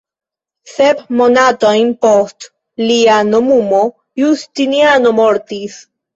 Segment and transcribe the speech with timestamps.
[0.69, 2.47] Sep monatojn post
[2.85, 3.83] lia nomumo
[4.23, 5.79] Justiniano mortis.